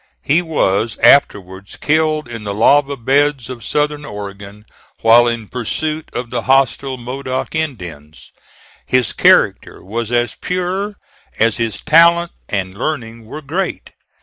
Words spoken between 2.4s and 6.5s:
the lava beds of Southern Oregon, while in pursuit of the